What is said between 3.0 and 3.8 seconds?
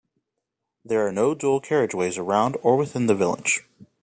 the village.